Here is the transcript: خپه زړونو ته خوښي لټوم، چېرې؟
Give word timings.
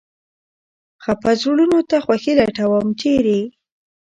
خپه 1.03 1.31
زړونو 1.41 1.79
ته 1.89 1.97
خوښي 2.05 2.33
لټوم، 2.39 2.85
چېرې؟ 3.01 3.39